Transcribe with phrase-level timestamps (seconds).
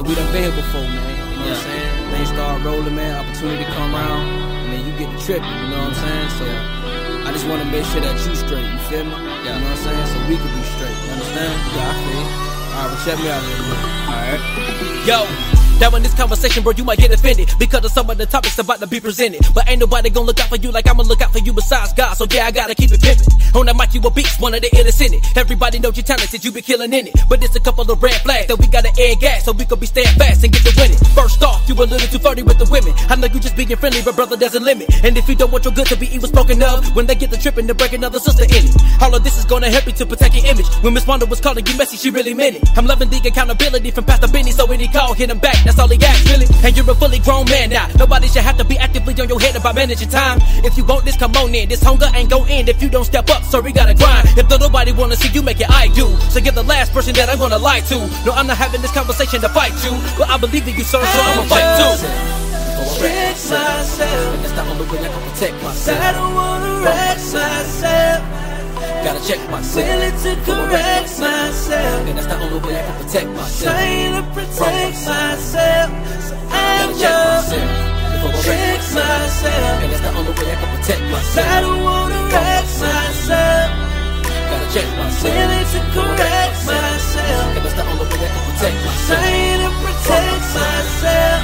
[0.00, 0.32] But you know what I'm?
[0.32, 0.96] We done been here before, man.
[0.96, 2.10] You know what I'm saying?
[2.10, 3.12] Things start rolling, man.
[3.20, 4.24] Opportunity come around,
[4.64, 6.30] and then you get the tripping, you know what I'm saying?
[6.40, 6.46] So
[7.28, 9.12] I just want to make sure that you straight, you feel me?
[9.12, 10.06] You know what I'm saying?
[10.08, 11.52] So we can be straight, you understand?
[11.76, 12.26] Yeah, I feel.
[12.70, 13.60] Alright, well check me out here,
[14.08, 14.40] Alright.
[15.04, 15.50] Yo.
[15.80, 18.58] Now in this conversation, bro, you might get offended because of some of the topics
[18.58, 19.40] about to be presented.
[19.54, 21.94] But ain't nobody gonna look out for you like I'ma look out for you besides
[21.94, 22.14] God.
[22.14, 23.39] So yeah, I gotta keep it pimpin'.
[23.54, 25.24] On that mic, you a beast, one of the illest in it.
[25.36, 27.14] Everybody knows you talented, you be killing in it.
[27.28, 29.80] But it's a couple of red flags that we gotta air gas so we could
[29.80, 30.98] be staying fast and get the winning.
[31.14, 32.94] First off, you a little too flirty with the women.
[33.08, 34.88] I know you just being friendly, but brother, there's a limit.
[35.04, 37.30] And if you don't want your good to be evil spoken of, when they get
[37.30, 38.74] the tripping, to break another sister in it.
[39.02, 40.66] All of this is gonna help you to protect your image.
[40.82, 42.62] When Miss Wanda was calling you messy, she really meant it.
[42.76, 45.56] I'm loving the accountability from Pastor Benny, so when he call, hit him back.
[45.64, 46.46] That's all he asked, really.
[46.64, 47.88] And you're a fully grown man now.
[47.98, 50.38] Nobody should have to be actively on your head about managing time.
[50.64, 51.68] If you want this, come on in.
[51.68, 54.28] This hunger ain't gon' end if you don't step up, so we gotta grind.
[54.38, 56.06] If don't nobody wanna see you make it, I do.
[56.30, 57.98] So you're the last person that I'm gonna lie to.
[58.24, 61.00] No, I'm not having this conversation to fight you, but I believe in you, sir,
[61.00, 62.40] so I'ma fight too.
[63.00, 64.42] Wreck myself.
[64.42, 66.00] That's the only way I can protect myself.
[66.00, 68.40] I don't wanna wreck myself.
[69.04, 69.86] Gotta check myself.
[69.86, 72.08] Willing to correct myself.
[72.08, 73.74] And that's the only way I can protect myself.
[73.74, 75.98] Trying to protect myself.
[76.28, 77.89] So I'm Gotta check myself.
[78.20, 79.82] Wreck myself.
[79.82, 81.46] And that's the only way I can protect myself.
[81.48, 83.68] I don't wanna wreck myself.
[84.50, 85.34] Gotta check myself.
[85.34, 87.56] Willing to correct myself.
[87.56, 89.20] And that's the only way I can protect myself.
[89.20, 91.40] Trying to protect myself.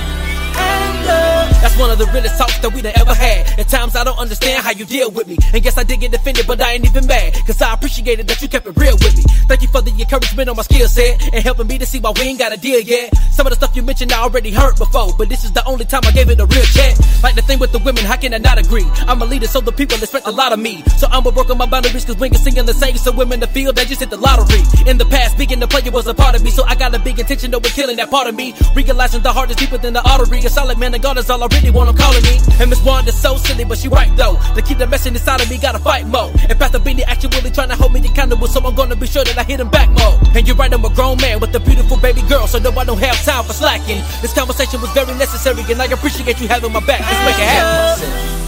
[0.56, 1.45] I'm love.
[1.66, 3.58] That's one of the realest talks that we done ever had.
[3.58, 5.36] At times I don't understand how you deal with me.
[5.52, 7.34] And guess I did get offended, but I ain't even mad.
[7.44, 9.24] Cause I appreciated that you kept it real with me.
[9.50, 12.12] Thank you for the encouragement on my skill set and helping me to see why
[12.14, 13.10] we ain't got a deal yet.
[13.34, 15.84] Some of the stuff you mentioned I already heard before, but this is the only
[15.84, 16.94] time I gave it a real check.
[17.24, 18.86] Like the thing with the women, how can I not agree?
[19.10, 20.84] I'm a leader, so the people expect a lot of me.
[20.98, 23.48] So I'ma work on my boundaries, cause when you're singing the same, so women the
[23.48, 24.62] field, they just hit the lottery.
[24.86, 27.00] In the past, being the player was a part of me, so I got a
[27.00, 28.54] big intention of killing that part of me.
[28.76, 30.38] Realizing the heart is deeper than the artery.
[30.46, 32.38] A solid man of God is all I really want, I'm calling me.
[32.60, 34.38] And Miss Wanda's so silly, but she right though.
[34.54, 36.30] To keep the message inside of me, gotta fight more.
[36.48, 39.24] And Pastor Beanie actually really trying to hold me accountable, so I'm gonna be sure
[39.24, 40.18] that I hit him back more.
[40.34, 42.84] And you're right, I'm a grown man with a beautiful baby girl, so no, I
[42.84, 44.02] don't have time for slacking.
[44.22, 47.00] This conversation was very necessary, and I appreciate you having my back.
[47.00, 48.42] Let's make it happen.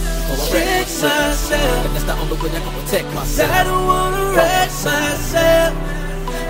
[0.53, 1.51] Wreck myself.
[1.51, 3.51] And that's the only way I can protect myself.
[3.51, 5.98] I don't wanna wreck myself.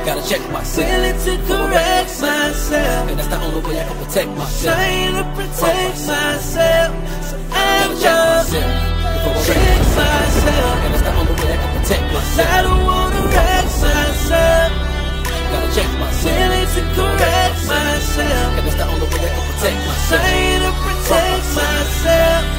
[0.09, 0.89] Gotta check myself.
[0.89, 3.09] Willing to correct myself.
[3.09, 4.73] And that's the only way I can protect myself.
[4.73, 6.89] Trying to protect myself.
[7.29, 10.77] So I'm just wreck myself.
[10.81, 12.49] And that's the only way I can protect myself.
[12.49, 14.71] I don't wanna wreck myself.
[15.53, 16.25] Gotta check myself.
[16.25, 18.57] Willing to correct myself.
[18.57, 20.09] And that's the only way I can protect myself.
[20.09, 22.58] Trying to protect myself.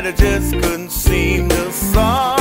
[0.00, 2.39] And I just couldn't seem to solve.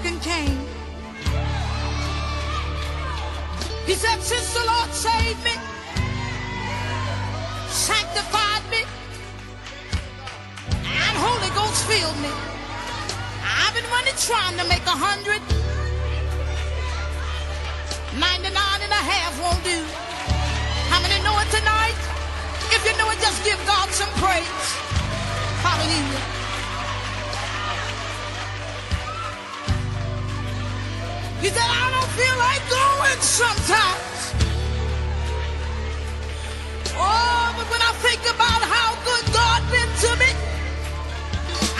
[0.00, 0.58] broken cane.
[3.86, 5.52] He said, Since the Lord saved me,
[7.68, 8.84] sanctified me,
[10.84, 12.30] and Holy Ghost filled me,
[13.42, 15.42] I've been running trying to make a hundred.
[18.18, 19.78] 99 and a half won't do.
[20.90, 21.96] How many know it tonight?
[22.72, 24.68] If you know it, just give God some praise.
[25.62, 26.39] Hallelujah.
[31.40, 34.34] He said, I don't feel like going sometimes.
[37.00, 40.36] Oh, but when I think about how good God been to me,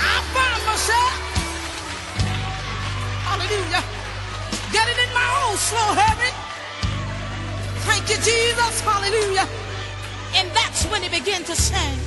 [0.01, 1.13] I find myself,
[3.29, 3.85] hallelujah,
[4.73, 6.33] getting in my own slow heaven.
[7.85, 9.47] Thank you, Jesus, hallelujah.
[10.37, 11.99] And that's when he began to sing.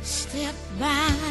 [0.00, 1.25] Step by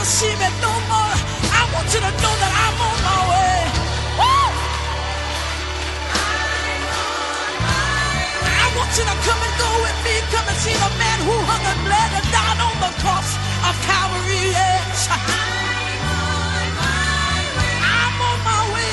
[0.00, 1.16] a seaman no more.
[1.52, 3.60] I want you to know that I'm on my way.
[4.16, 4.48] Woo!
[8.48, 10.14] I want you to come and go with me.
[10.32, 13.36] Come and see the man who hung and bled and died on the cross
[13.68, 14.48] of Calvary.
[14.56, 15.04] Yes.
[15.12, 16.40] I'm on
[16.80, 16.88] my
[17.52, 17.68] way.
[17.84, 18.88] I'm on my way.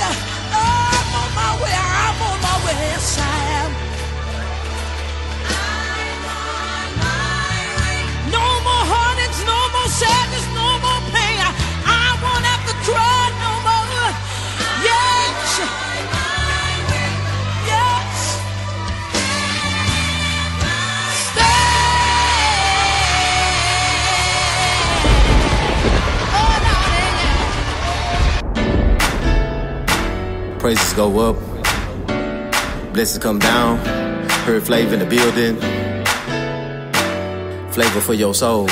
[0.52, 1.72] I'm on my way.
[1.72, 2.76] I'm on my way.
[2.92, 3.67] Yes, I am.
[30.68, 31.38] praises go up,
[32.92, 33.78] blessings come down.
[34.44, 35.56] Heard flavor in the building,
[37.72, 38.68] flavor for your soul.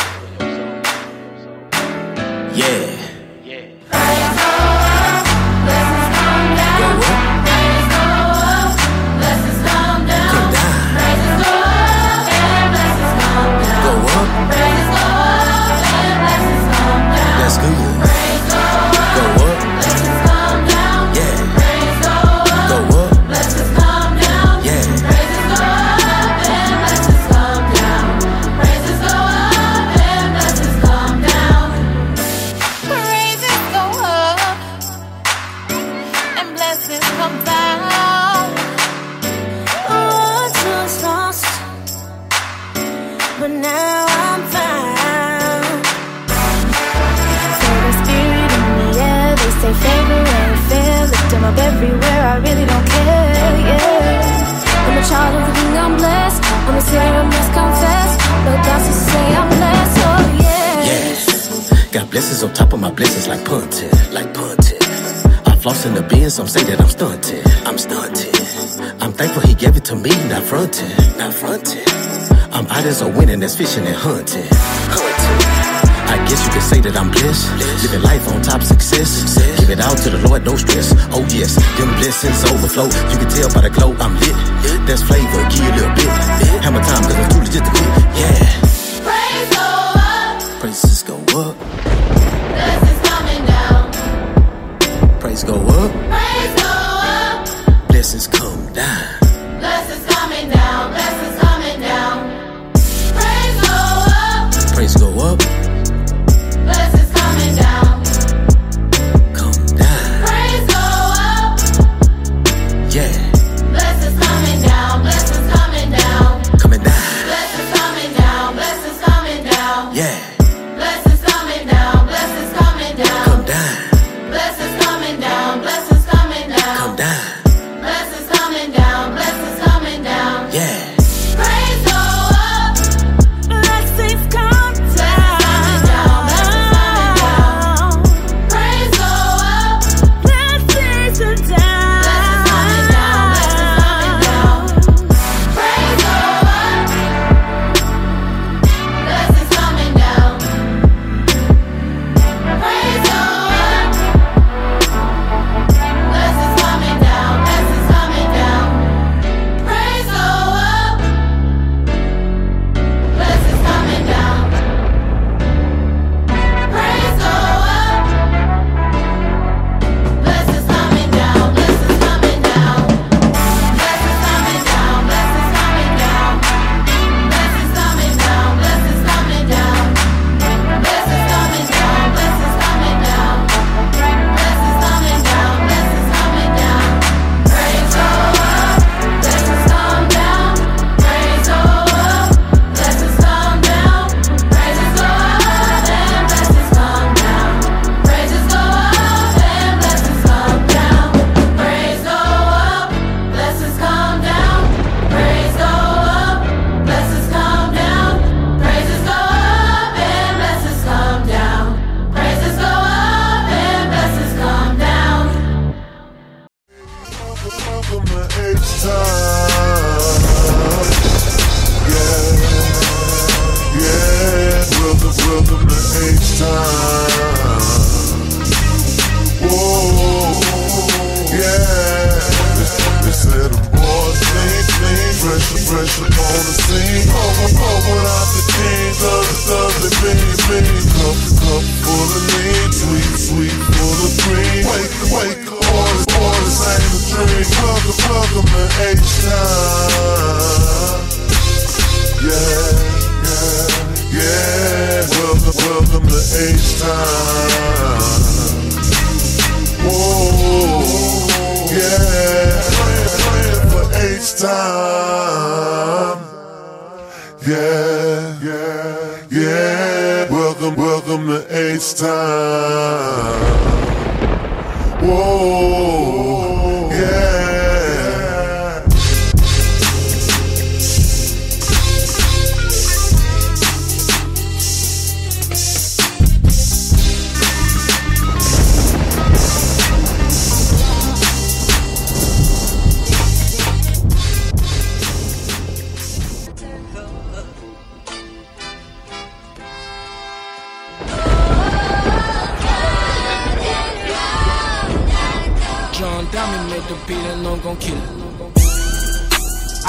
[306.46, 308.06] Diamond made the beat and I'm gon' kill it.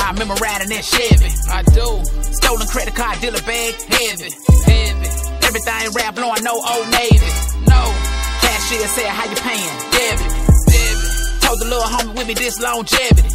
[0.01, 1.29] I remember riding that Chevy.
[1.53, 2.01] I do.
[2.33, 4.33] Stolen credit card dealer bag, heavy,
[4.65, 5.09] heavy.
[5.45, 7.29] Everything rap blowing, no old navy.
[7.69, 7.93] No.
[8.41, 9.69] Cashier said, how you paying?
[9.93, 10.33] Debit,
[10.73, 11.45] debit.
[11.45, 13.29] Told the little homie with me this longevity.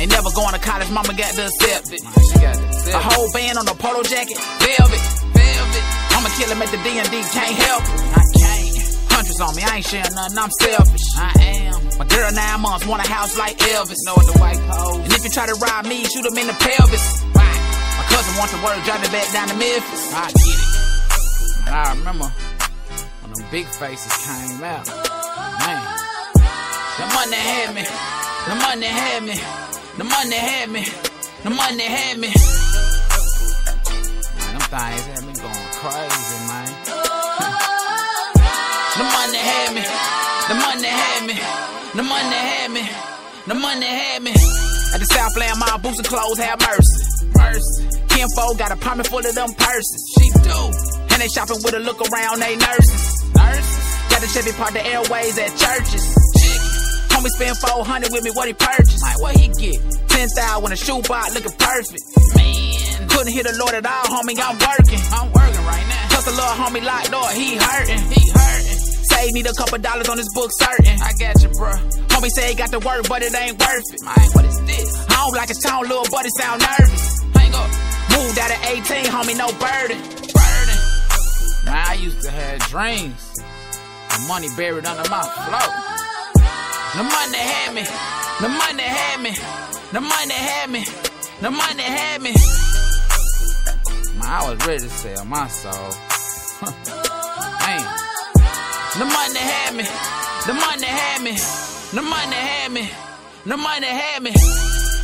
[0.00, 2.00] Ain't never going to college, mama got to accept it.
[2.00, 5.02] She got to A whole band on a polo jacket, velvet,
[5.36, 5.84] velvet.
[6.16, 8.23] I'ma kill him at the D&D, can't help it.
[9.24, 9.34] I.
[9.34, 11.06] Hundreds on me, I ain't sharing nothing, I'm selfish.
[11.16, 11.32] I
[11.64, 11.98] am.
[11.98, 13.96] My girl nine months want a house like Elvis.
[14.04, 15.00] Know what the white pose.
[15.04, 17.22] And if you try to rob me, shoot him in the pelvis.
[17.32, 17.48] Why?
[17.96, 20.12] My cousin wants to work, drive me back down to Memphis.
[20.12, 20.68] I get it.
[21.64, 22.28] And I remember
[23.24, 24.84] when them big faces came out.
[24.84, 25.80] Man,
[27.00, 27.84] the money had me.
[28.44, 29.36] The money had me.
[29.96, 30.84] The money had me.
[31.42, 32.28] The money had me.
[34.36, 36.53] Man, them things had me going crazy, man.
[39.44, 39.82] Had me.
[40.48, 41.36] The money had me.
[41.94, 42.84] The money had me.
[43.46, 44.32] The money had me.
[44.94, 47.28] At the Southland Mall, boots and clothes, have mercy.
[47.36, 47.84] Mercy.
[48.08, 50.00] Kinfo got a apartment full of them purses.
[50.16, 50.58] She do.
[51.12, 53.04] And they shopping with a look around, they nurses.
[53.36, 53.84] Nurses.
[54.08, 56.04] Got the Chevy park the airways at churches.
[57.12, 59.02] Homie spend 400 with me, what he purchased?
[59.02, 59.76] Like, what he get?
[60.08, 62.04] 10,000 when a shoe box looking perfect.
[62.34, 63.08] Man.
[63.08, 65.02] Couldn't hear the Lord at all, homie, I'm working.
[65.12, 66.08] I'm working right now.
[66.10, 68.02] Cause the little homie locked door, he hurting.
[68.10, 68.33] He
[69.26, 71.00] he need a couple dollars on this book, certain.
[71.00, 71.78] I got you, bruh.
[72.08, 74.02] Homie say he got the work, but it ain't worth it.
[74.02, 74.88] Man, what is this?
[75.08, 77.22] I don't like his tone, little buddy sound nervous.
[77.34, 77.70] Hang up.
[78.10, 79.98] Moved out at 18, homie, no burden.
[80.32, 80.78] Burden.
[81.64, 83.34] Man, I used to have dreams.
[84.10, 85.68] The money buried under my floor.
[86.94, 87.82] The money had me.
[88.40, 89.32] The money had me.
[89.92, 90.84] The money had me.
[91.40, 92.32] The money had me.
[94.14, 97.00] Man, I was ready to sell my soul.
[98.94, 99.82] The money had me.
[100.46, 101.34] The money had me.
[101.90, 102.88] The money had me.
[103.44, 104.30] The money had me.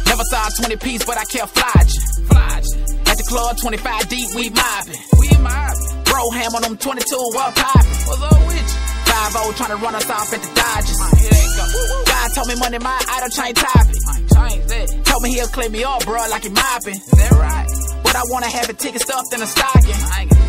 [0.06, 1.98] Never saw 20 piece, but I kept flogging.
[2.30, 3.02] Flogging.
[3.10, 4.94] At the club, 25 deep, we mobbing.
[5.18, 6.04] We mobbing.
[6.06, 7.02] Bro, ham on them 22,
[7.34, 7.90] what poppin'?
[8.06, 8.90] What's up with you?
[9.10, 10.98] 5 trying to run us off at the Dodgers.
[11.18, 12.04] Here they go.
[12.06, 13.98] God told me money, my idol chain topic.
[14.30, 15.04] Change that.
[15.04, 16.94] Told me he'll clean me up, bro, like he mopping.
[16.94, 17.66] Is that right?
[18.04, 19.98] But I wanna have a ticket stuffed in a stocking.
[20.14, 20.40] I ain't.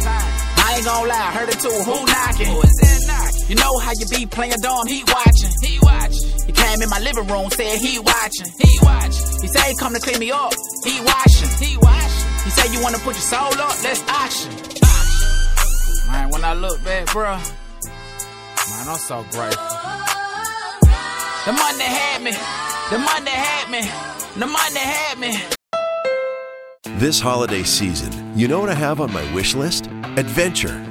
[0.72, 1.68] I ain't gon' lie, heard it too.
[1.70, 2.48] Who knocking?
[2.48, 3.31] Who is that knocking?
[3.52, 5.52] You know how you be playing dumb, he watching.
[5.62, 6.30] He watching.
[6.47, 8.47] He came in my living room, said he watching.
[8.58, 9.41] He watching.
[9.41, 10.54] He said he come to clean me up.
[10.86, 11.49] He washing.
[11.60, 12.32] He washing.
[12.45, 14.54] He said you wanna put your soul up, let's auction.
[16.10, 17.43] Man, when I look back, bruh,
[18.70, 19.68] man, I'm so grateful.
[21.43, 22.32] The money had me.
[22.89, 23.82] The money had me.
[24.39, 25.38] The money had me.
[27.02, 29.88] This holiday season, you know what I have on my wish list?
[30.16, 30.91] Adventure.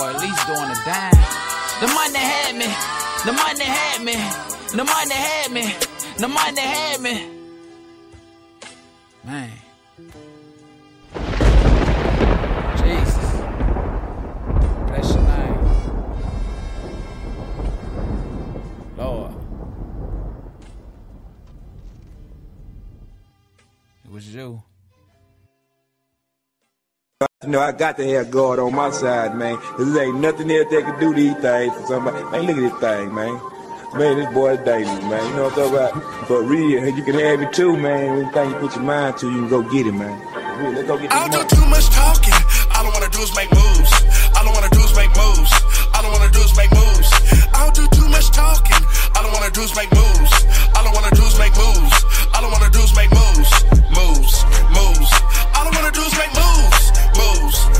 [0.00, 1.12] Or at least doing a dime.
[1.80, 2.68] The money had me.
[3.26, 4.16] The money had me.
[4.74, 5.74] The money had me.
[6.16, 7.28] The money had me.
[9.22, 9.50] Man.
[12.78, 13.30] Jesus.
[14.88, 15.64] Bless your name.
[18.96, 19.34] Lord.
[24.06, 24.62] It was you.
[27.44, 29.56] You know, I got to have God on my side, man.
[29.76, 32.20] There ain't nothing else that can do these things for somebody.
[32.32, 33.32] Man, look at this thing, man.
[33.96, 35.24] Man, this boy is dangerous, man.
[35.24, 36.28] You know what I'm talking about?
[36.28, 38.24] But real, you can have it too, man.
[38.24, 40.16] Anything you put your mind to, you can go get it, man.
[40.20, 42.40] For real, let's go get I don't do too much talking.
[42.76, 43.92] All I wanna do is make moves.
[44.36, 45.52] All I wanna do is make moves.
[45.96, 47.08] All I wanna do is make moves.
[47.52, 48.84] I don't do too much talking.
[49.16, 50.32] All I wanna do is make moves.
[50.72, 51.96] All I wanna do is make moves.
[52.36, 53.52] All I wanna do is make moves.
[53.96, 54.32] Moves,
[54.72, 55.10] moves.
[55.56, 56.79] All I wanna do is make moves.
[57.20, 57.79] Moves,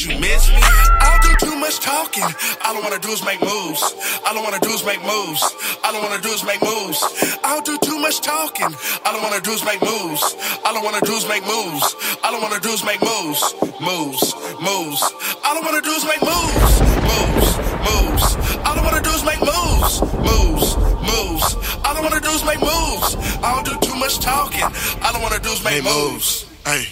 [0.00, 0.56] Did you miss me?
[0.56, 2.24] I don't do too much talking.
[2.64, 3.82] All I wanna do is make moves.
[4.24, 5.44] All I wanna do is make moves.
[5.84, 7.04] All I wanna do is make moves.
[7.44, 8.72] I don't do too much talking.
[9.04, 10.24] All I wanna do is make moves.
[10.64, 11.84] All I wanna do is make moves.
[12.24, 13.44] All I wanna do is make moves.
[13.76, 14.24] Moves,
[14.64, 15.02] moves.
[15.44, 16.72] All I wanna do is make moves.
[17.04, 17.50] Moves,
[17.84, 18.24] moves.
[18.64, 20.00] All I wanna do is make moves.
[20.16, 20.80] Moves,
[21.12, 21.46] moves.
[21.84, 23.20] All I wanna do is make moves.
[23.44, 24.64] I don't do too much talking.
[24.64, 26.46] All I wanna do is make moves.
[26.64, 26.88] Hey,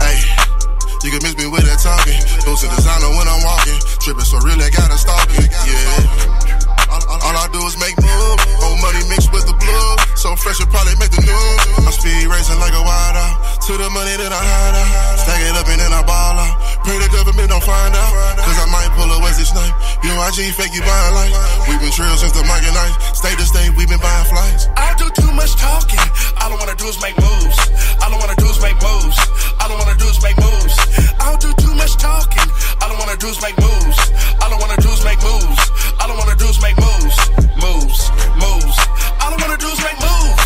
[0.00, 0.24] hey.
[1.06, 2.18] You can miss me with that talking.
[2.42, 3.78] Those are designer when I'm walking.
[4.02, 5.46] Tripping so really I gotta stop it.
[5.62, 6.66] Yeah.
[7.22, 8.42] All I do is make moves.
[8.58, 9.90] Old money mixed with the blue.
[10.18, 11.62] So fresh it probably make the news.
[11.78, 13.38] I'm speed racing like a wild out.
[13.70, 14.90] To the money that I hide out.
[15.22, 16.58] Stack it up and then I ball out.
[16.82, 18.10] Pray the government don't find out.
[18.42, 19.65] Cause I might pull a Wesley snipe.
[20.16, 21.32] IG fake you buying life.
[21.68, 22.94] We've been trail since the market night.
[23.12, 24.68] State to state, we've been buying flights.
[24.76, 26.00] I do too much talking.
[26.40, 27.58] All I wanna do is make moves.
[28.02, 29.18] All I wanna do is make moves.
[29.60, 30.76] All I wanna do is make moves.
[31.20, 32.48] I don't do too much talking.
[32.80, 33.98] All I wanna do is make moves.
[34.40, 35.62] All I wanna do is make moves.
[36.00, 37.16] All I wanna do is make moves.
[37.60, 38.00] Moves,
[38.40, 38.76] moves.
[39.20, 39.96] All I wanna do is make.
[39.96, 40.45] Moves,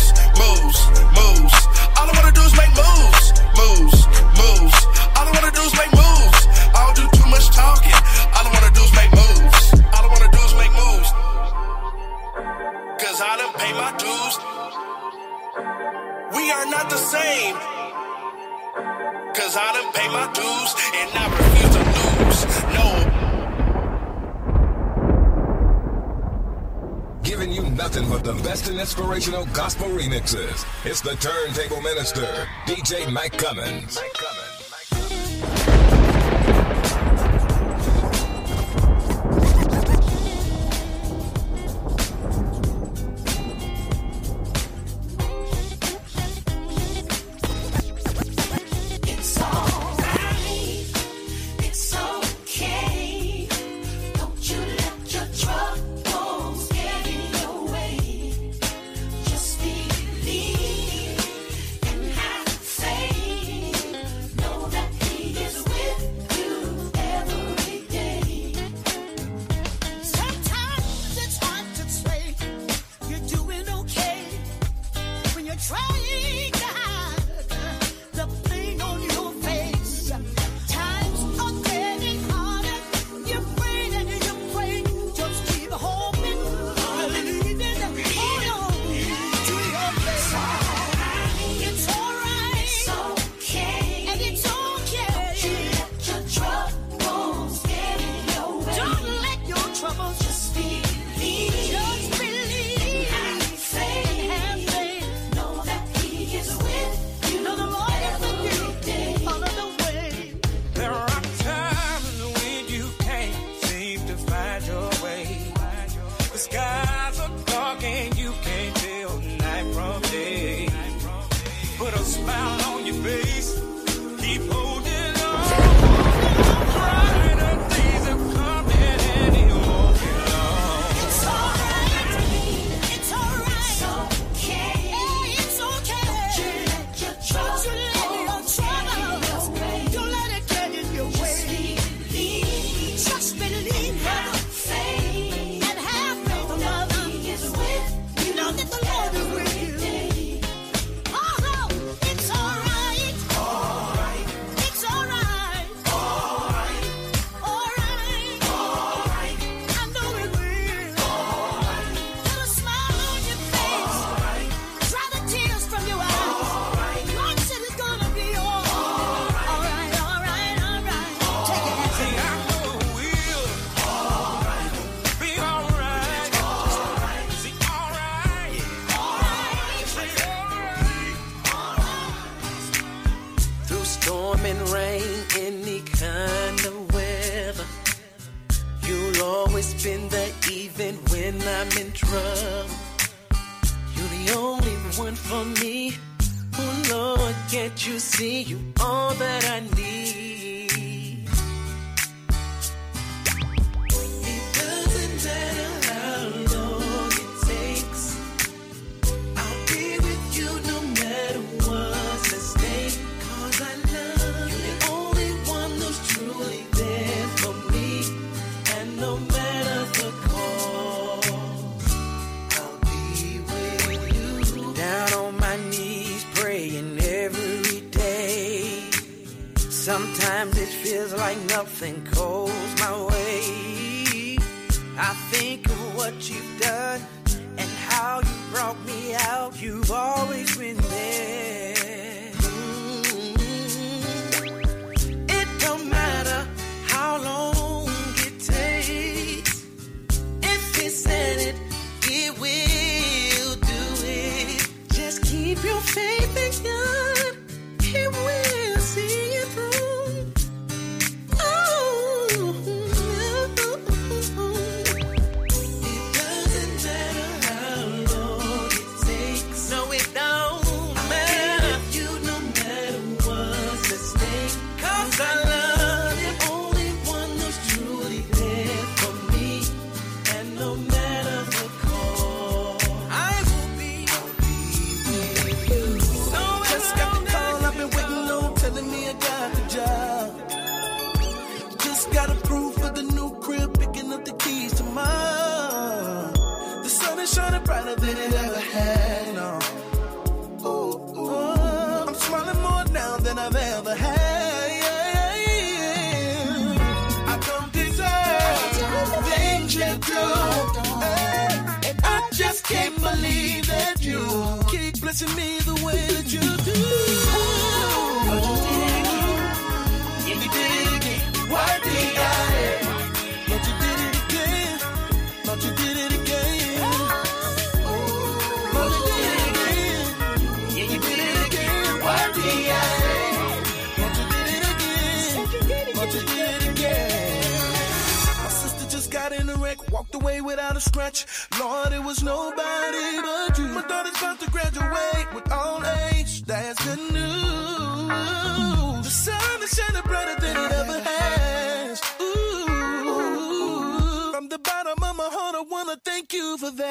[16.71, 17.55] not the same.
[19.35, 22.41] Cause I done my dues and I refuse to lose.
[22.77, 22.87] No.
[27.23, 30.65] Giving you nothing but the best in inspirational gospel remixes.
[30.85, 33.83] It's the Turntable Minister, DJ Mike Cummins.
[33.83, 34.40] It's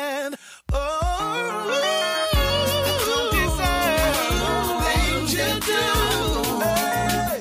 [0.01, 0.36] understand.
[0.72, 1.66] Oh,
[4.84, 5.82] things you do,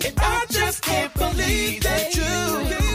[0.08, 2.89] and I just can't believe that you.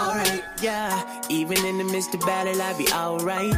[0.00, 1.22] alright, yeah.
[1.28, 3.54] Even in the midst of battle, I be alright.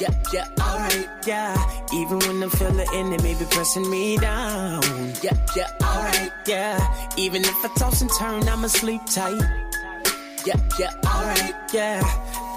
[0.00, 1.54] Yeah, yeah, alright, yeah.
[1.92, 4.82] Even when I'm feeling in it, maybe pressing me down.
[5.22, 6.78] Yeah, yeah, alright, yeah.
[7.16, 9.40] Even if I toss and turn, I'ma sleep tight.
[10.46, 12.00] Yeah, yeah, alright, yeah.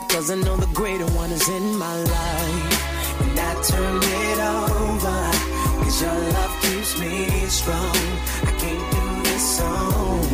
[0.09, 3.21] Cause I know the greater one is in my life.
[3.21, 5.19] And I turn it over.
[5.83, 7.97] Cause your love keeps me strong.
[8.49, 10.24] I can't do this alone.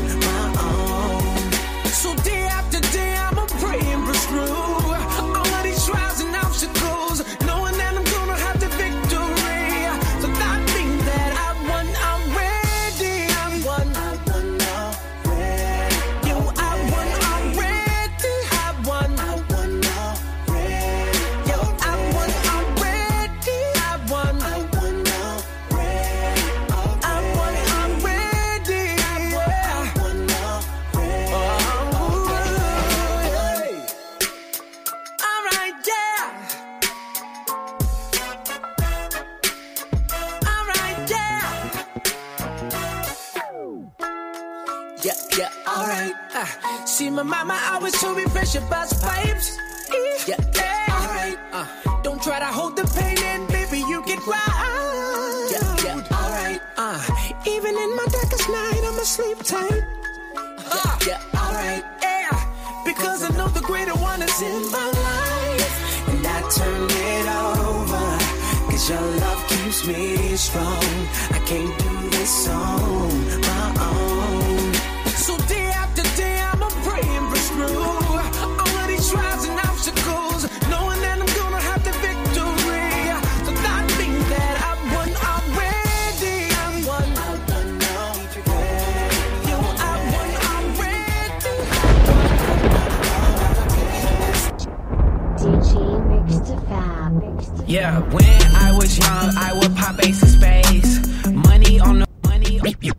[46.42, 49.60] Yeah, see my mama always told me pressure bust pipes.
[50.28, 50.86] Yeah, yeah.
[50.89, 51.38] alright.
[51.54, 51.68] Uh,
[52.02, 54.42] don't try to hold the pain in, baby, you can cry.
[55.52, 56.62] Yeah, yeah, alright.
[56.78, 57.00] Uh,
[57.46, 59.84] even in my darkest night, I'ma sleep tight.
[60.36, 60.98] Uh.
[61.06, 61.84] Yeah, yeah alright.
[62.02, 67.28] Yeah, because I know the greater one is in my life, and I turn it
[67.54, 68.08] over.
[68.72, 70.89] Cause your love keeps me strong.
[71.38, 74.31] I can't do this on my own.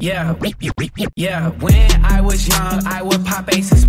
[0.03, 0.34] Yeah,
[1.14, 1.50] yeah.
[1.61, 3.82] When I was young, I would pop aces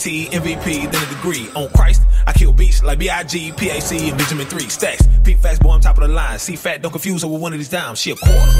[0.00, 1.48] streets, MVP, then a degree.
[1.54, 4.68] On Christ, I kill beats like B.I.G., PAC, and Benjamin 3.
[4.68, 6.38] Stacks, Pete Facts, boy, I'm top of the line.
[6.38, 8.00] C Fat, don't confuse her with one of these dimes.
[8.00, 8.52] She a quarter.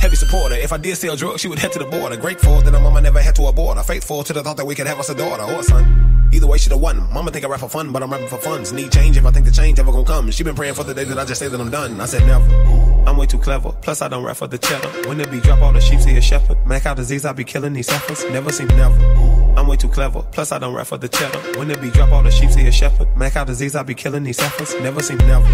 [0.00, 0.56] Heavy supporter.
[0.56, 2.16] If I did sell drugs, she would head to the border.
[2.16, 3.84] Grateful that her mama never had to abort her.
[3.84, 6.28] Faithful to the thought that we could have us a daughter or a son.
[6.32, 6.98] Either way, she the one.
[7.12, 8.72] Mama think I rap for fun, but I'm rapping for funds.
[8.72, 10.30] Need change if I think the change ever gonna come.
[10.30, 12.00] She been praying for the day that I just say that I'm done.
[12.00, 12.44] I said never.
[13.06, 13.72] I'm way too clever.
[13.82, 15.08] Plus, I don't rap for the cheddar.
[15.08, 16.56] When it be drop all the sheep, see a shepherd.
[16.66, 18.24] Mac out disease, I be killing these heifers.
[18.30, 19.41] Never seem never.
[19.62, 20.22] I'm way too clever.
[20.32, 21.38] Plus, I don't rap for the cheddar.
[21.56, 23.06] When it be drop all the sheep, see a shepherd.
[23.16, 24.74] Mac out disease, I be killing these heifers.
[24.80, 25.46] Never seem never.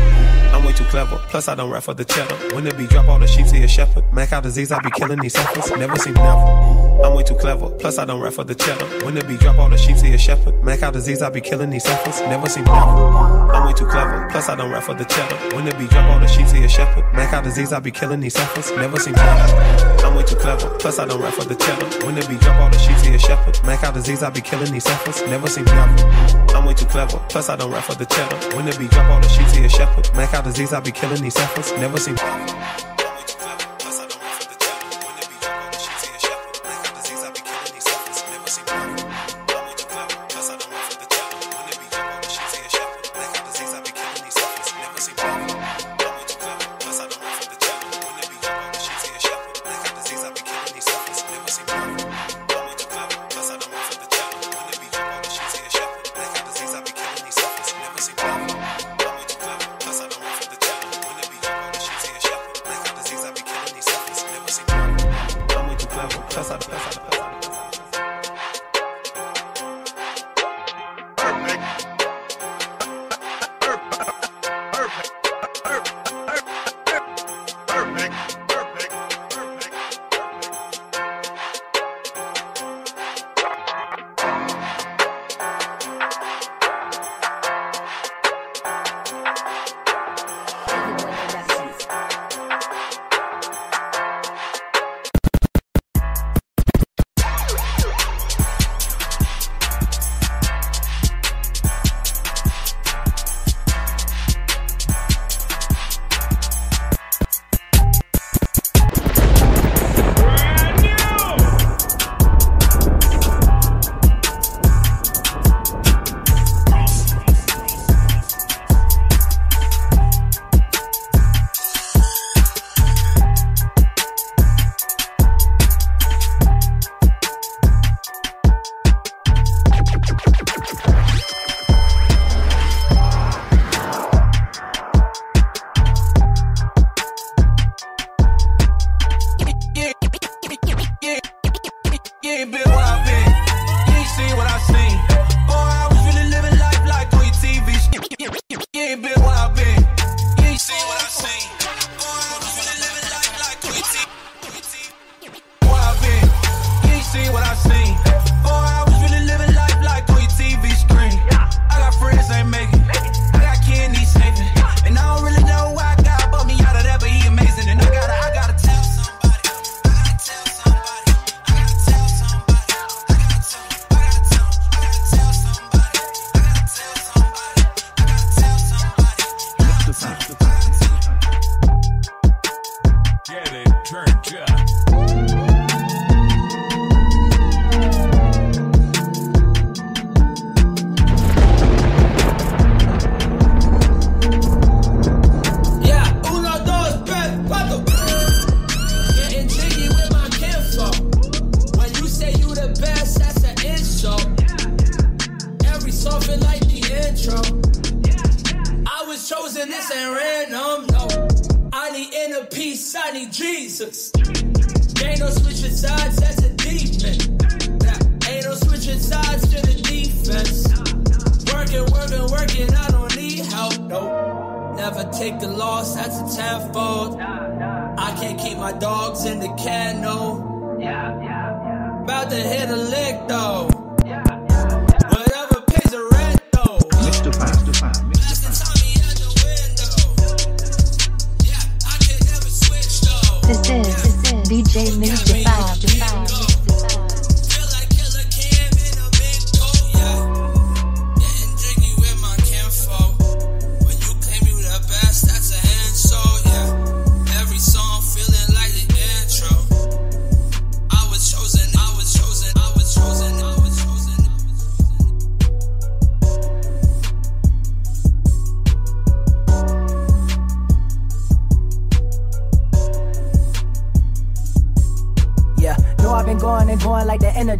[0.54, 1.18] I'm way too clever.
[1.28, 2.34] Plus, I don't rap for the cheddar.
[2.54, 4.10] When it be drop all the sheep, see a shepherd.
[4.10, 5.70] Mac out disease, I be killing these heifers.
[5.72, 7.04] Never seem never.
[7.04, 7.68] I'm way too clever.
[7.68, 8.86] Plus, I don't rap for the cheddar.
[9.04, 10.64] When it be drop all the sheep, see a shepherd.
[10.64, 12.18] Mac out disease, I be killing these heifers.
[12.22, 12.78] Never seem never.
[12.78, 14.26] I'm way too clever.
[14.30, 15.36] Plus, I don't rap for the cheddar.
[15.54, 17.04] When it be drop all the sheep, see a shepherd.
[17.12, 18.70] Mac out disease, I be killing these heifers.
[18.72, 19.98] Never seem never.
[20.02, 20.70] I'm way too clever.
[20.78, 22.06] Plus, I don't rap for the cheddar.
[22.06, 23.60] When it be drop all the sheep, see a shepherd.
[23.64, 25.22] Mac out disease, I be killing these heifers.
[25.28, 26.04] Never seem never.
[26.54, 27.18] I'm way too clever.
[27.28, 28.56] Plus, I don't rap for the cheddar.
[28.56, 30.14] When it be drop all the sheep, see a shepherd.
[30.14, 31.72] Mac out disease, I be killing these heifers.
[31.72, 32.87] Never seem never.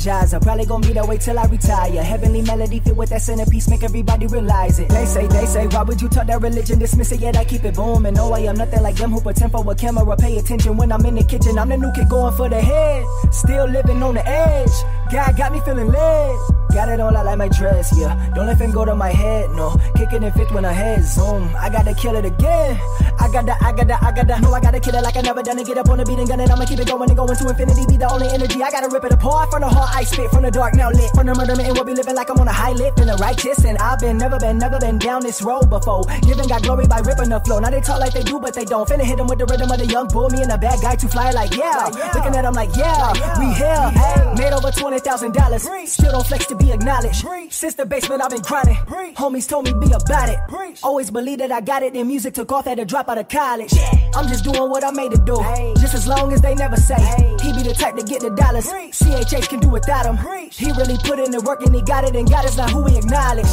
[0.08, 0.42] The energizer.
[0.42, 2.02] Probably gonna be that way till I retire.
[2.02, 4.88] Heavenly melody fit with that centerpiece, make everybody realize it.
[4.88, 6.78] They say, they say, why would you talk that religion?
[6.78, 8.14] Dismiss it, yet I keep it booming.
[8.14, 10.16] No, I am nothing like them who pretend for a camera.
[10.16, 11.58] Pay attention when I'm in the kitchen.
[11.58, 13.04] I'm the new kid going for the head.
[13.32, 14.70] Still living on the edge.
[15.12, 16.67] God got me feeling lit.
[16.72, 18.14] Got it all out like my dress, yeah.
[18.34, 19.76] Don't let him go to my head, no.
[19.96, 21.50] Kicking it fifth when I head zoom.
[21.56, 22.78] I gotta kill it again.
[23.18, 24.40] I gotta, I gotta, I gotta.
[24.40, 25.66] No, I gotta kill it like I never done it.
[25.66, 26.50] Get up on the beat and gun it.
[26.50, 27.84] I'ma keep it going and going to infinity.
[27.88, 28.62] Be the only energy.
[28.62, 29.90] I gotta rip it apart from the heart.
[29.92, 31.10] I spit from the dark, now lit.
[31.14, 33.16] From the murder and we'll be living like I'm on a high lift and the
[33.16, 33.64] righteous.
[33.64, 36.04] And I've been, never been, never been down this road before.
[36.22, 37.58] Giving God glory by ripping the flow.
[37.58, 38.88] Now they talk like they do, but they don't.
[38.88, 40.28] Finna hit them with the rhythm of the young bull.
[40.30, 41.90] Me and the bad guy to fly like, yeah.
[42.14, 43.90] Looking at them like, yeah, we here.
[43.98, 45.88] Hey, made over $20,000.
[45.88, 47.24] Still don't flex to be acknowledged.
[47.50, 48.76] Since the basement, I've been grinding.
[49.14, 50.38] Homies told me be about it.
[50.82, 51.94] Always believe that I got it.
[51.94, 53.72] Then music took off at the drop out of college.
[54.14, 55.40] I'm just doing what I made to do.
[55.40, 55.74] Hey.
[55.78, 56.94] Just as long as they never say.
[56.94, 57.36] Hey.
[57.42, 58.66] He be the type to get the dollars.
[58.66, 60.16] CHH can do without him.
[60.50, 62.14] He really put in the work and he got it.
[62.14, 63.46] And God is not who we acknowledge.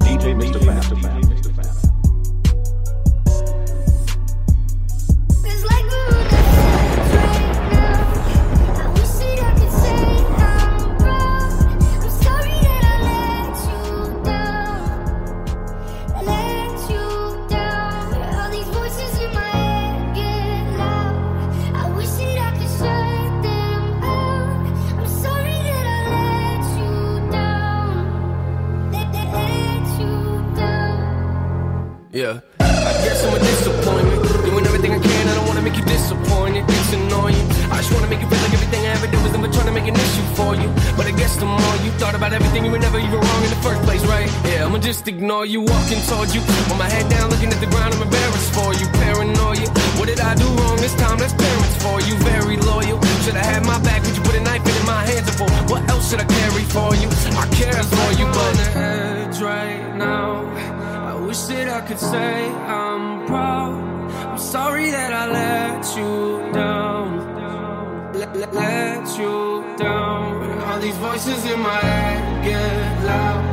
[0.00, 0.64] DJ Mr.
[0.64, 1.91] Fab.
[32.12, 32.44] Yeah.
[32.60, 34.20] I guess I'm a disappointment.
[34.44, 36.68] Doing everything I can, I don't wanna make you disappointed.
[36.68, 37.40] It's annoying.
[37.72, 39.72] I just wanna make you feel like everything I ever did was never trying to
[39.72, 40.68] make an issue for you.
[40.92, 43.48] But I guess the more you thought about everything, you were never even wrong in
[43.48, 44.28] the first place, right?
[44.44, 46.42] Yeah, I'ma just ignore you, walking towards you.
[46.68, 48.84] With my head down, looking at the ground, I'm embarrassed for you.
[49.00, 49.72] Paranoia.
[49.96, 51.16] What did I do wrong this time?
[51.16, 52.12] That's parents for you.
[52.28, 53.00] Very loyal.
[53.24, 54.04] Should I have my back?
[54.04, 55.48] Would you put a knife in my hands for?
[55.72, 57.08] What else should I carry for you?
[57.40, 60.81] I care for you, but on the edge right now.
[61.32, 63.72] I wish that I could say I'm proud.
[64.32, 67.08] I'm sorry that I let you down.
[68.12, 70.60] Let, let, you down.
[70.60, 73.44] All these voices in my head get loud.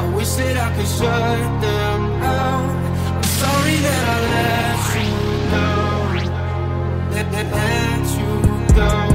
[0.00, 2.70] I wish that I could shut them out.
[3.14, 5.12] I'm sorry that I let you
[5.54, 6.02] down.
[7.14, 8.30] Let, let, let you
[8.74, 9.08] down.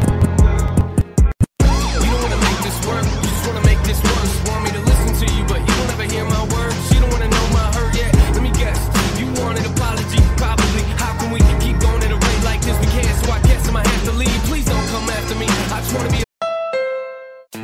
[2.00, 3.27] You don't wanna make this work,
[15.78, 16.24] Just wanna be.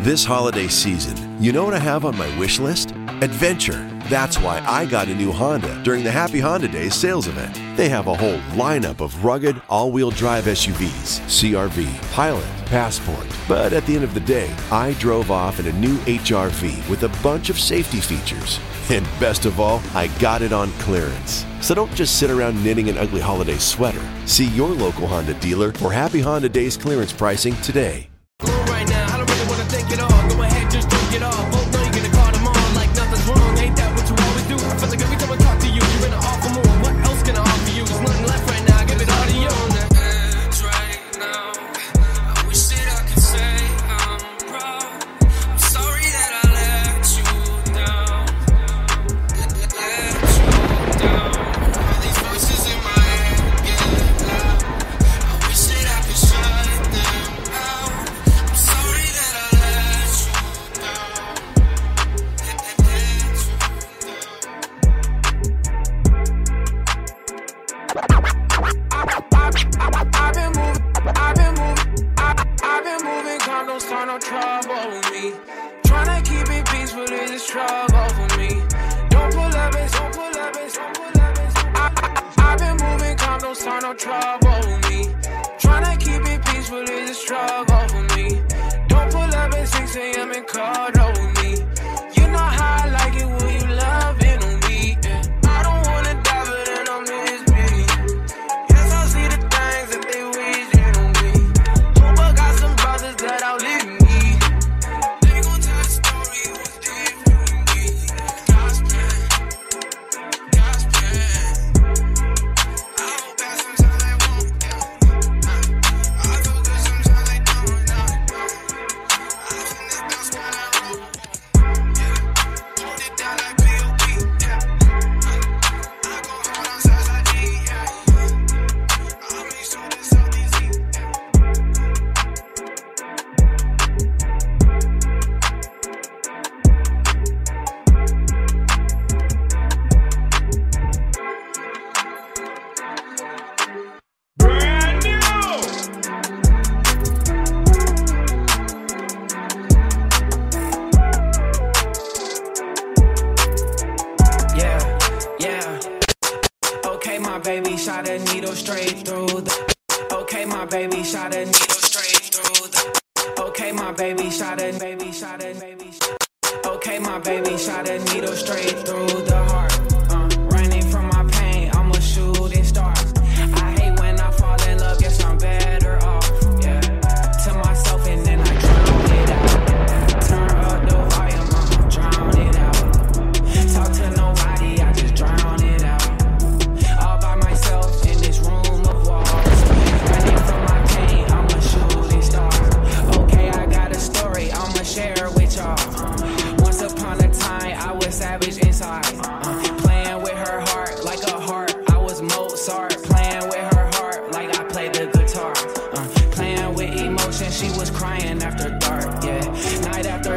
[0.04, 2.92] This holiday season, you know what I have on my wish list?
[3.22, 3.90] Adventure.
[4.10, 7.60] That's why I got a new Honda during the Happy Honda Days sales event.
[7.76, 13.26] They have a whole lineup of rugged all wheel drive SUVs CRV, Pilot, Passport.
[13.48, 17.04] But at the end of the day, I drove off in a new HRV with
[17.04, 18.60] a bunch of safety features.
[18.90, 21.46] And best of all, I got it on clearance.
[21.64, 24.06] So don't just sit around knitting an ugly holiday sweater.
[24.26, 28.13] See your local Honda dealer for Happy Honda Days clearance pricing today.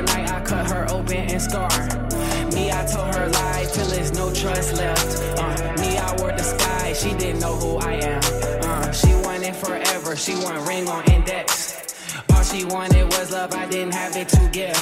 [0.07, 1.93] Night I cut her open and scarred.
[2.55, 5.39] Me, I told her lie till there's no trust left.
[5.39, 8.21] Uh, me, I wore the sky, she didn't know who I am.
[8.63, 11.77] Uh, she wanted forever, she want ring on index.
[12.33, 14.77] All she wanted was love, I didn't have it to give.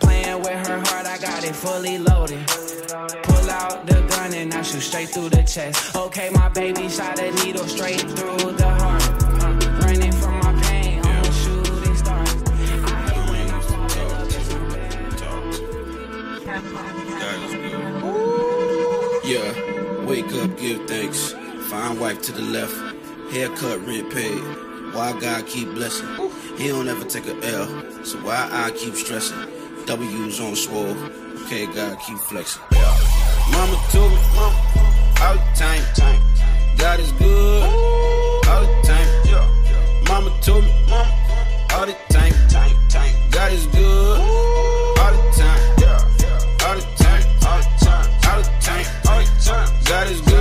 [0.00, 2.46] Playing with her heart, I got it fully loaded.
[2.48, 5.96] Pull out the gun and I shoot straight through the chest.
[5.96, 9.03] Okay, my baby shot a needle straight through the heart.
[19.34, 21.32] Yeah, wake up, give thanks.
[21.68, 22.72] Fine wife to the left,
[23.32, 24.38] haircut, rent paid.
[24.94, 26.06] Why God keep blessing?
[26.56, 27.66] He don't ever take a L,
[28.04, 29.36] so why I keep stressing?
[29.86, 30.96] W's on swole,
[31.46, 32.62] okay, God keep flexing.
[33.50, 34.56] Mama told me, mama,
[35.20, 36.22] all the time, time.
[36.78, 37.62] God is good,
[38.46, 39.08] all the time.
[40.08, 41.10] Mama told me, mama,
[41.72, 43.30] all the time, time, time.
[43.32, 44.53] God is good,
[49.84, 50.33] God is good,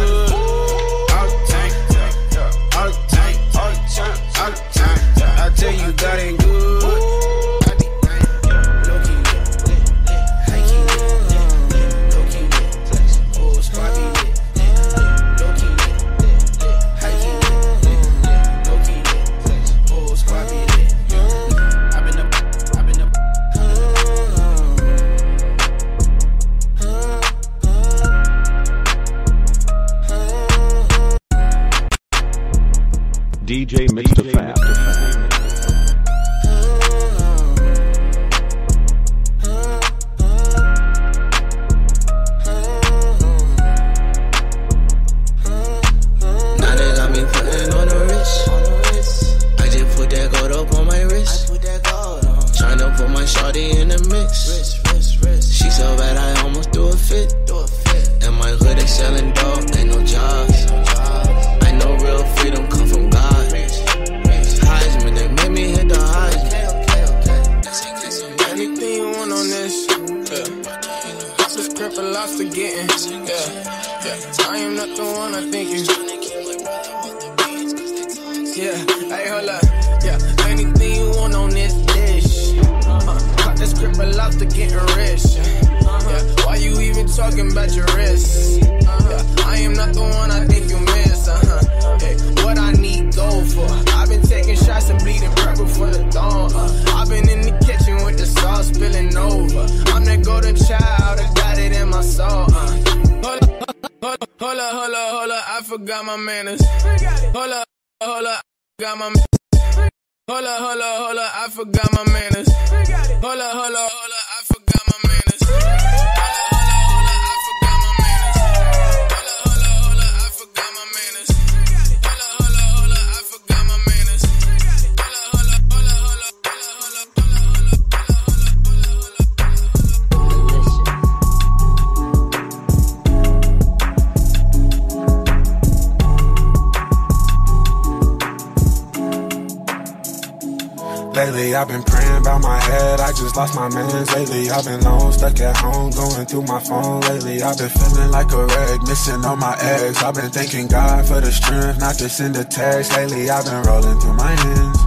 [141.64, 142.99] I've been praying about my head.
[142.99, 144.14] I just lost my mans.
[144.14, 146.99] Lately, I've been alone, stuck at home, going through my phone.
[147.07, 150.03] Lately, I've been feeling like a wreck, missing all my eggs.
[150.03, 152.91] I've been thanking God for the strength not to send a text.
[152.91, 154.77] Lately, I've been rolling through my hands.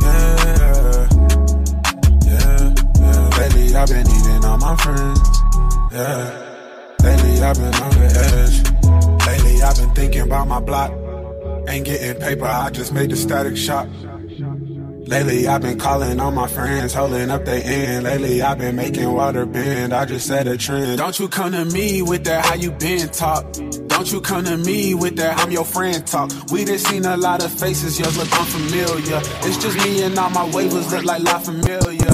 [0.00, 1.10] Yeah,
[2.24, 3.36] yeah, yeah.
[3.36, 5.20] Lately, I've been eating all my friends.
[5.92, 6.32] Yeah,
[7.04, 9.26] lately, I've been on the edge.
[9.26, 10.92] Lately, I've been thinking about my block.
[11.68, 13.86] Ain't getting paper, I just made the static shock.
[15.06, 18.04] Lately, I've been calling all my friends, holding up their end.
[18.04, 19.92] Lately, I've been making water bend.
[19.92, 20.98] I just set a trend.
[20.98, 23.44] Don't you come to me with that how you been talk.
[23.86, 26.32] Don't you come to me with that I'm your friend talk.
[26.50, 29.20] We done seen a lot of faces, yours look unfamiliar.
[29.46, 32.05] It's just me and all my waivers look like La Familia.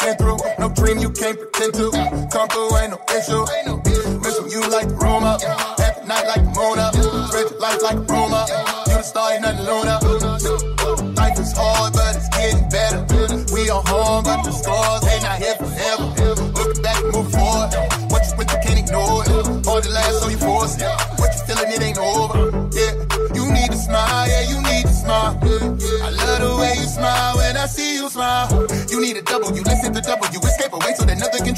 [0.00, 0.38] Been through.
[0.58, 1.90] No dream you can't pretend to.
[2.32, 3.44] Come through, ain't no issue.
[4.20, 5.40] Missing you like the up.
[5.80, 6.94] Every night like the up.
[7.28, 8.44] Spread your life like a rumor.
[8.88, 9.96] You the star, ain't nothing Luna.
[11.14, 13.04] Life is hard, but it's getting better.
[13.52, 16.06] We are home, but the scars ain't not here forever.
[16.56, 17.70] Looking back, move forward.
[18.10, 19.66] What you went through, can't ignore it.
[19.66, 20.88] Hard to last, so you force it.
[21.20, 22.50] What you feeling, it ain't over.
[22.72, 22.92] Yeah,
[23.36, 25.38] you need to smile, yeah, you need to smile.
[25.40, 28.48] I love the way you smile when I see you smile.
[28.88, 29.62] You need a double, you
[30.96, 31.54] so that nothing can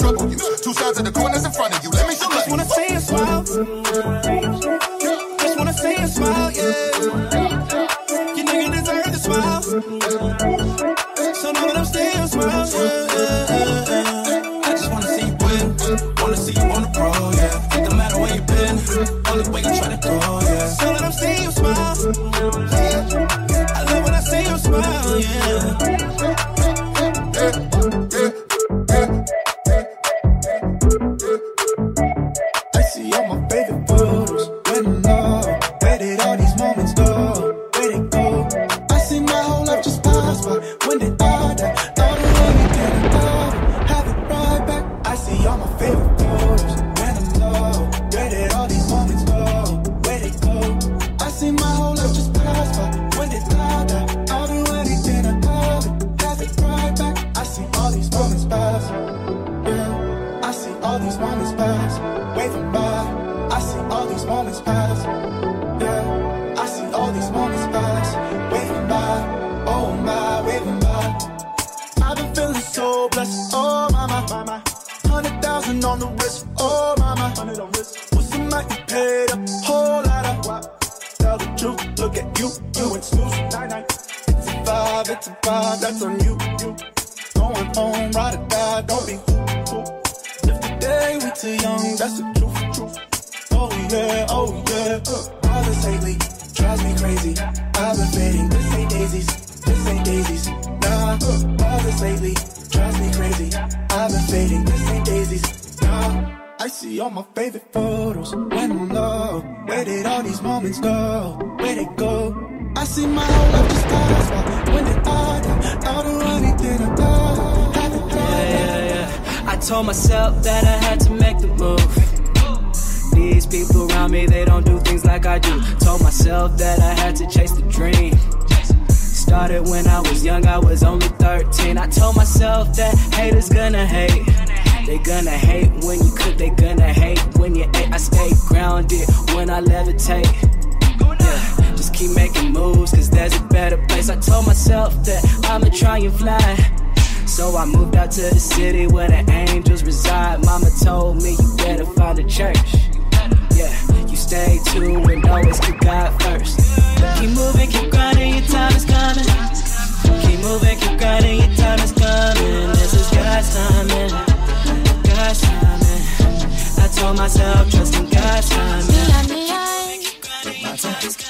[167.22, 169.02] myself, trust in God's timing.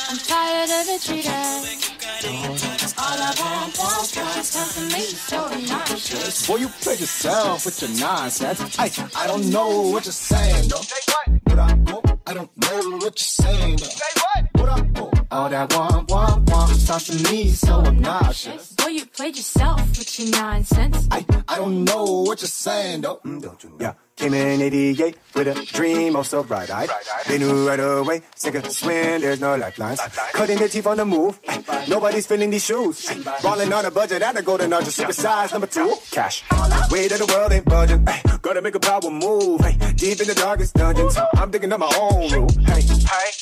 [0.08, 1.32] I'm tired of it treating.
[2.96, 6.46] All I want, want, wants come to me, so obnoxious.
[6.46, 8.78] Boy, you play yourself with your nonsense.
[8.78, 10.80] I, I don't know what you're saying, though.
[11.44, 14.62] What I, oh, I don't know what you're saying, though.
[14.62, 18.72] What I, all that want, want, want sounds to me so obnoxious.
[18.72, 21.08] Boy, you played yourself with your nonsense.
[21.10, 23.20] I, I don't know what you're saying, though.
[23.24, 23.76] Mm, don't you know?
[23.80, 23.94] Yeah.
[24.16, 26.90] Came in 88 with a dream, oh so bright eyed.
[27.26, 30.00] They knew right away, sink or swim, there's no lifelines.
[30.32, 31.40] Cutting their teeth on the move,
[31.88, 33.10] nobody's filling these shoes.
[33.42, 35.96] Balling on a budget at a golden nudge, super size number two.
[36.10, 36.44] Cash.
[36.90, 38.06] Weight of the world ain't budging.
[38.42, 39.60] Gotta make a power move.
[39.96, 42.52] Deep in the darkest dungeons, I'm digging up my own route.
[42.56, 42.82] Hey,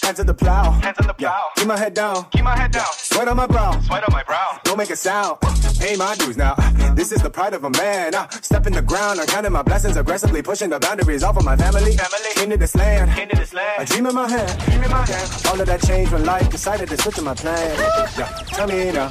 [0.03, 0.71] hands to the plow.
[0.71, 1.45] Hands on the plow.
[1.57, 2.27] keep my head down.
[2.31, 2.87] Keep my head down.
[2.93, 3.79] Sweat on my brow.
[3.81, 4.61] Sweat on my brow.
[4.65, 5.39] Don't make a sound.
[5.81, 6.55] Pay my dues now.
[6.95, 8.15] This is the pride of a man.
[8.15, 11.45] Uh, step in the ground, I'm counting my blessings, aggressively pushing the boundaries off of
[11.45, 11.97] my family.
[11.97, 12.43] family.
[12.43, 13.19] Into this land.
[13.19, 13.83] Into this land.
[13.83, 14.61] A dream in my hand.
[14.67, 15.47] Dream in my hand.
[15.47, 17.79] All of that changed when life decided to switch to my plan.
[18.19, 18.27] Yeah.
[18.53, 19.09] Tell me now,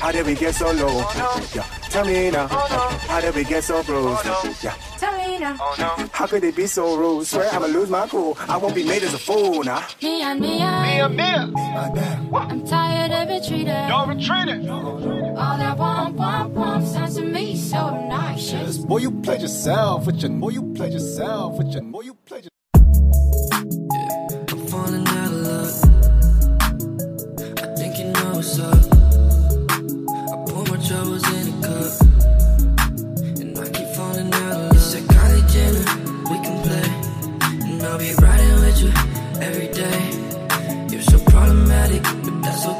[0.00, 0.98] how did we get so low?
[1.54, 1.79] Yeah.
[1.90, 4.22] Tell me now, how did we get so bruised?
[4.24, 4.74] Oh, yeah.
[4.96, 7.26] Tell me now, oh, how could it be so rude?
[7.26, 8.38] Swear I'ma lose my cool.
[8.48, 9.80] I won't be made as a fool now.
[9.80, 9.86] Nah.
[10.00, 12.38] Me and me and me and me.
[12.38, 13.88] I'm tired of retreating.
[13.88, 14.70] No retreating.
[14.70, 18.78] All that womp womp womp sounds to me so obnoxious.
[18.78, 22.44] Boy, you played yourself with your boy, you played yourself with your boy, you played
[22.44, 22.50] your.
[23.52, 25.84] I'm falling out of love.
[27.58, 28.99] I think you know what's up.
[42.42, 42.79] That's all.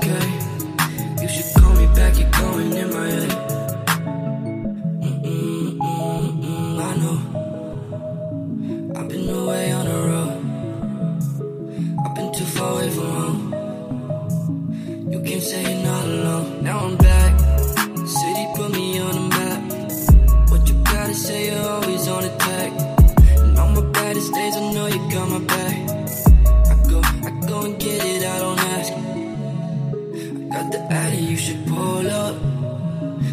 [31.41, 32.37] should pull up.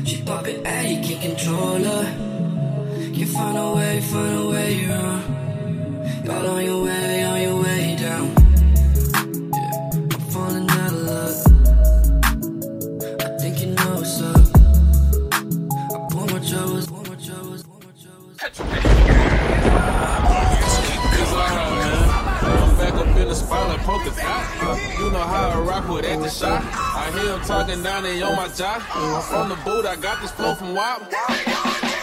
[0.05, 2.05] She poppin' and you can't control her.
[3.15, 6.25] Can't find a way, find a way around.
[6.25, 8.36] Got on your way, on your way down.
[23.87, 24.43] poker shot.
[24.59, 26.61] Uh, you know how I rock with at the shot.
[26.73, 28.79] I hear him talking down there on my jaw.
[29.29, 31.96] From the boot, I got this flow from WAP.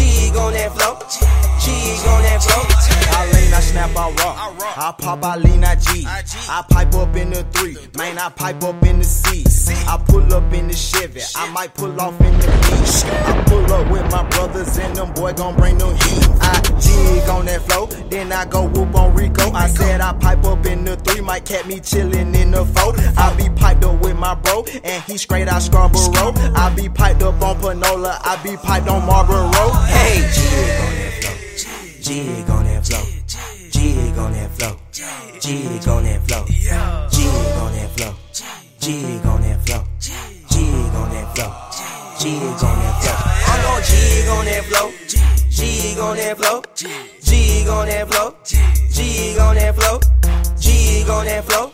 [0.00, 0.96] Jig on that flow.
[1.60, 2.79] Jig on that flow.
[3.60, 4.78] I snap, I rock.
[4.78, 6.06] I pop, I lean, I G.
[6.06, 9.44] I pipe up in the three, man, I pipe up in the C.
[9.86, 13.04] I pull up in the Chevy, I might pull off in the beach.
[13.04, 16.28] I pull up with my brothers and them boy gon' bring them heat.
[16.40, 19.52] I jig on that flow, then I go whoop on Rico.
[19.52, 22.94] I said I pipe up in the three, might catch me chillin' in the four.
[23.18, 26.32] I be piped up with my bro, and he straight out Scarborough.
[26.56, 29.50] I be piped up on Panola, I be piped on Marlboro.
[29.84, 32.00] Hey, Jig on that flow.
[32.00, 33.19] Jig on that flow.
[33.90, 34.76] Jig on that flow.
[34.92, 36.44] Jig on that flow.
[36.46, 36.62] Jig
[37.58, 38.14] on that flow.
[38.78, 39.84] Jig on that flow.
[39.98, 41.50] Jig on that flow.
[42.20, 43.18] jig on that flow.
[43.50, 44.92] I'm gon' jig on that flow.
[45.50, 46.62] Jig on that flow.
[47.24, 48.36] Jig on that flow.
[48.92, 50.00] Jig on that flow.
[50.60, 51.72] Jig on that flow.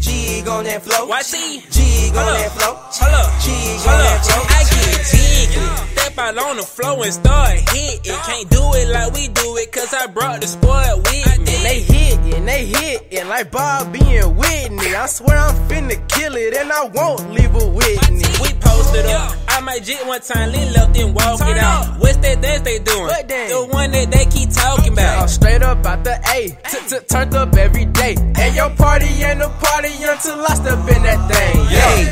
[0.00, 1.06] Jig on that flow.
[1.06, 1.70] YC.
[1.70, 2.72] Jig on that flow.
[2.72, 3.40] Up.
[3.40, 4.42] Jig on that flow.
[4.48, 5.91] I get jiggy.
[6.12, 8.12] Step out on the floor and start hitting.
[8.12, 11.22] Can't do it like we do it, cause I brought the squad with me.
[11.24, 14.94] And they hitting, they hitting like Bobby and Whitney.
[14.94, 18.28] I swear I'm finna kill it and I won't leave a Whitney.
[18.42, 19.32] We posted up.
[19.48, 21.98] I might jit one time, lean left and walk it out.
[21.98, 23.04] What's that dance they doing?
[23.06, 23.50] What dance?
[23.52, 25.30] The one that they keep talking about.
[25.30, 28.16] straight up out the A, t- t- turned up every day.
[28.36, 31.64] And your party and the party until I step in that thing.
[31.72, 32.04] Hey,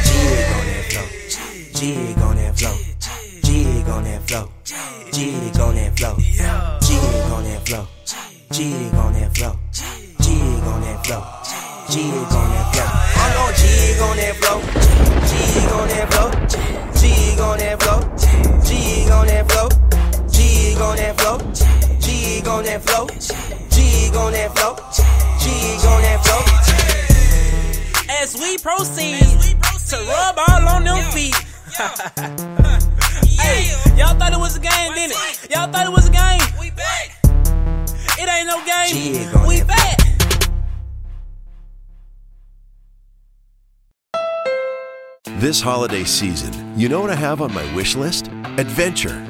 [0.89, 1.75] Yeah.
[1.75, 2.90] jig on that flow.
[3.61, 4.49] Jig on that flow.
[4.65, 6.17] Jig on that flow.
[6.17, 7.87] Jig on that flow.
[8.53, 9.55] Jig on that flow.
[10.23, 11.23] Jig on that flow.
[11.91, 12.89] Jig on that flow.
[13.21, 14.61] I'm gon' jig on that flow.
[15.29, 16.31] Jig on that flow.
[16.97, 18.01] Jig on that flow.
[18.65, 19.69] Jig on that flow.
[20.33, 21.39] Jig on that flow.
[22.01, 23.07] Jig on that flow.
[23.69, 24.75] Jig on that flow.
[25.39, 26.43] Jig on that flow.
[28.23, 29.59] As we proceed
[29.91, 31.37] to rub all on them feet.
[33.51, 35.51] Hey, y'all thought it was a game, didn't it?
[35.51, 36.41] Y'all thought it was a game.
[36.59, 37.19] We back.
[38.19, 39.47] It ain't no game.
[39.47, 39.99] We back.
[45.41, 48.29] This holiday season, you know what I have on my wish list?
[48.59, 49.30] Adventure.